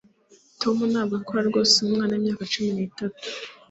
Tom 0.61 0.77
ntabwo 0.91 1.13
rwose 1.17 1.23
akora 1.23 1.47
nkumwana 1.83 2.13
wimyaka 2.13 2.49
cumi 2.51 2.69
n'itatu. 2.75 3.21